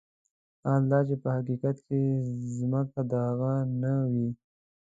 حال 0.65 0.83
دا 0.91 0.99
چې 1.07 1.15
په 1.23 1.29
حقيقت 1.35 1.77
کې 1.87 2.01
ځمکه 2.57 3.01
د 3.11 3.13
هغه 3.27 3.53
نه 3.81 3.93
وي. 4.11 4.29